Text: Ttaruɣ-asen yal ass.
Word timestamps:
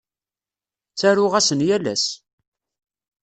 Ttaruɣ-asen 0.91 1.59
yal 1.67 1.85
ass. 1.93 2.05